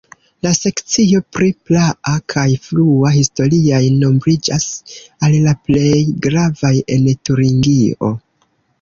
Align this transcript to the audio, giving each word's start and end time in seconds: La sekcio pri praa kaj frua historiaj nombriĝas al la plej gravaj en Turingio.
La 0.45 0.51
sekcio 0.59 1.19
pri 1.37 1.49
praa 1.71 2.13
kaj 2.35 2.47
frua 2.65 3.13
historiaj 3.19 3.83
nombriĝas 3.99 4.67
al 5.29 5.39
la 5.47 5.57
plej 5.71 5.95
gravaj 6.27 6.77
en 6.99 7.11
Turingio. 7.29 8.17